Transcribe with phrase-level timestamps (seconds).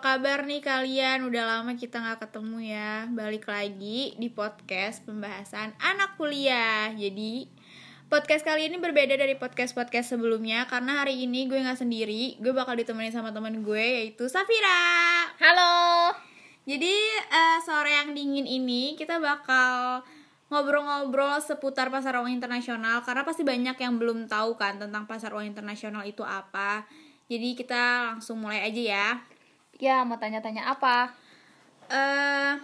[0.00, 1.28] kabar nih kalian?
[1.28, 3.04] Udah lama kita nggak ketemu ya.
[3.12, 6.88] Balik lagi di podcast pembahasan anak kuliah.
[6.96, 7.52] Jadi
[8.08, 12.40] podcast kali ini berbeda dari podcast-podcast sebelumnya karena hari ini gue nggak sendiri.
[12.40, 15.28] Gue bakal ditemenin sama teman gue yaitu Safira.
[15.36, 16.16] Halo.
[16.64, 16.96] Jadi
[17.28, 20.00] uh, sore yang dingin ini kita bakal
[20.48, 25.44] ngobrol-ngobrol seputar pasar uang internasional karena pasti banyak yang belum tahu kan tentang pasar uang
[25.44, 26.88] internasional itu apa.
[27.26, 29.08] Jadi kita langsung mulai aja ya.
[29.78, 31.10] Ya, mau tanya-tanya apa?
[31.90, 32.54] Eh uh,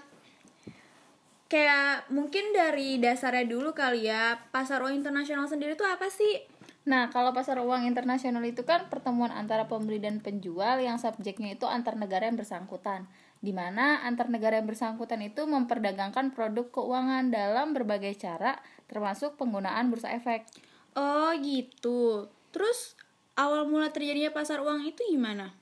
[1.48, 4.39] kayak mungkin dari dasarnya dulu kali ya.
[4.55, 6.59] Pasar uang internasional sendiri itu apa sih?
[6.89, 11.69] Nah, kalau pasar uang internasional itu kan pertemuan antara pembeli dan penjual yang subjeknya itu
[11.69, 13.05] antar negara yang bersangkutan.
[13.45, 18.56] Di mana antar negara yang bersangkutan itu memperdagangkan produk keuangan dalam berbagai cara,
[18.89, 20.48] termasuk penggunaan bursa efek.
[20.97, 22.33] Oh, gitu.
[22.56, 22.97] Terus
[23.39, 25.55] awal mula terjadinya pasar uang itu gimana?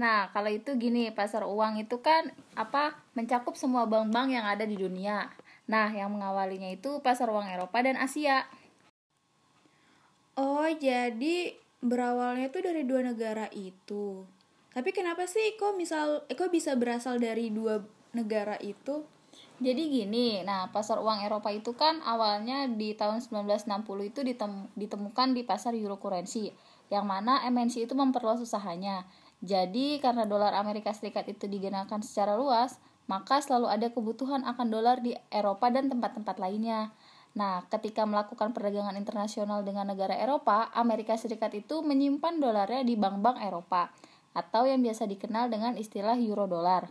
[0.00, 4.78] Nah, kalau itu gini, pasar uang itu kan apa mencakup semua bank-bank yang ada di
[4.80, 5.28] dunia.
[5.68, 8.48] Nah, yang mengawalinya itu pasar uang Eropa dan Asia.
[10.38, 14.24] Oh, jadi berawalnya itu dari dua negara itu.
[14.72, 17.82] Tapi kenapa sih kok misal eh, kok bisa berasal dari dua
[18.14, 19.02] negara itu?
[19.58, 23.66] Jadi gini, nah pasar uang Eropa itu kan awalnya di tahun 1960
[24.06, 24.22] itu
[24.78, 26.54] ditemukan di pasar euro currency,
[26.94, 29.02] yang mana MNC itu memperluas usahanya.
[29.42, 32.78] Jadi, karena dolar Amerika Serikat itu digunakan secara luas,
[33.10, 36.94] maka selalu ada kebutuhan akan dolar di Eropa dan tempat-tempat lainnya.
[37.34, 43.42] Nah, ketika melakukan perdagangan internasional dengan negara Eropa, Amerika Serikat itu menyimpan dolarnya di bank-bank
[43.42, 43.90] Eropa,
[44.38, 46.86] atau yang biasa dikenal dengan istilah euro dolar.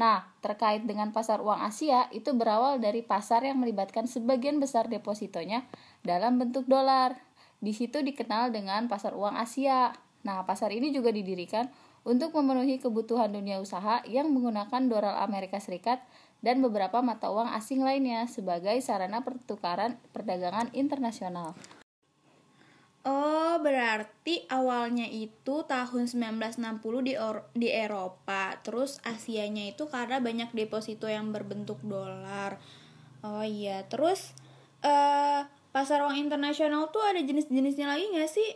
[0.00, 5.68] Nah, terkait dengan pasar uang Asia, itu berawal dari pasar yang melibatkan sebagian besar depositonya
[6.00, 7.20] dalam bentuk dolar.
[7.60, 9.92] Di situ dikenal dengan pasar uang Asia.
[10.24, 11.68] Nah, pasar ini juga didirikan
[12.08, 16.00] untuk memenuhi kebutuhan dunia usaha yang menggunakan dolar Amerika Serikat
[16.40, 21.52] dan beberapa mata uang asing lainnya sebagai sarana pertukaran perdagangan internasional.
[23.00, 30.52] Oh, berarti awalnya itu tahun 1960 di Or di Eropa, terus Asianya itu karena banyak
[30.52, 32.60] deposito yang berbentuk dolar.
[33.24, 34.36] Oh iya, terus
[34.84, 38.50] uh, pasar uang internasional tuh ada jenis-jenisnya lagi nggak sih?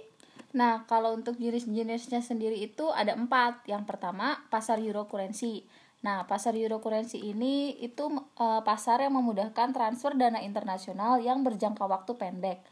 [0.55, 3.67] Nah, kalau untuk jenis-jenisnya sendiri itu ada empat.
[3.67, 5.67] Yang pertama, pasar euro currency.
[6.07, 8.07] Nah, pasar euro currency ini itu
[8.39, 12.63] e, pasar yang memudahkan transfer dana internasional yang berjangka waktu pendek.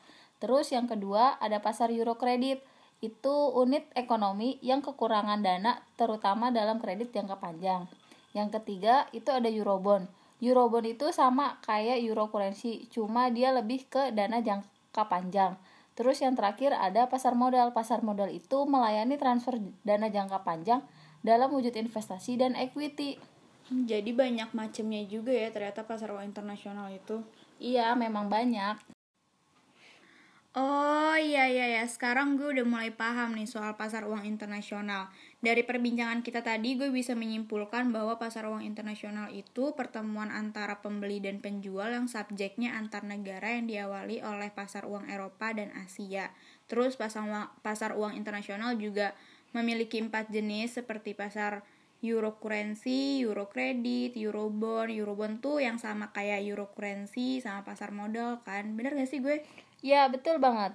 [0.42, 2.66] Terus yang kedua, ada pasar euro kredit.
[2.98, 7.86] Itu unit ekonomi yang kekurangan dana terutama dalam kredit jangka panjang.
[8.34, 10.10] Yang ketiga, itu ada eurobond.
[10.42, 15.54] Eurobond itu sama kayak euro currency, cuma dia lebih ke dana jangka panjang.
[15.94, 17.70] Terus yang terakhir ada pasar modal.
[17.70, 20.82] Pasar modal itu melayani transfer dana jangka panjang
[21.22, 23.14] dalam wujud investasi dan equity.
[23.70, 27.22] Jadi banyak macamnya juga ya ternyata pasar uang internasional itu.
[27.62, 29.01] Iya, memang banyak.
[31.86, 35.10] Sekarang gue udah mulai paham nih soal pasar uang internasional.
[35.42, 41.18] Dari perbincangan kita tadi, gue bisa menyimpulkan bahwa pasar uang internasional itu pertemuan antara pembeli
[41.18, 46.30] dan penjual yang subjeknya antar negara yang diawali oleh pasar uang Eropa dan Asia.
[46.70, 49.14] Terus pasar uang, pasar uang internasional juga
[49.52, 51.66] memiliki empat jenis seperti pasar
[52.02, 54.90] euro currency, euro credit, euro bond.
[54.90, 58.74] Euro bond tuh yang sama kayak euro currency sama pasar modal kan.
[58.74, 59.46] Bener gak sih gue?
[59.82, 60.74] Ya, betul banget.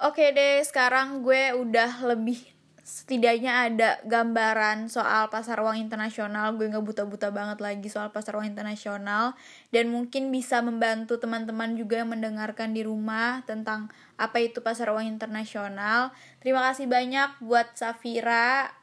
[0.00, 2.40] Oke deh, sekarang gue udah lebih
[2.82, 6.52] setidaknya ada gambaran soal pasar uang internasional.
[6.58, 9.38] Gue nggak buta-buta banget lagi soal pasar uang internasional
[9.70, 13.88] dan mungkin bisa membantu teman-teman juga yang mendengarkan di rumah tentang
[14.18, 16.10] apa itu pasar uang internasional.
[16.42, 18.74] Terima kasih banyak buat Safira.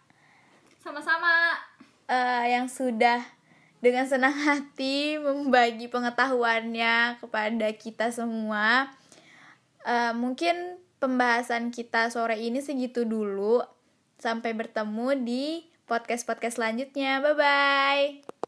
[0.79, 1.59] Sama-sama.
[2.09, 3.21] Uh, yang sudah
[3.83, 8.89] dengan senang hati membagi pengetahuannya kepada kita semua.
[9.83, 13.63] Uh, mungkin pembahasan kita sore ini segitu dulu.
[14.19, 15.45] Sampai bertemu di
[15.87, 17.23] podcast-podcast selanjutnya.
[17.23, 18.38] Bye bye.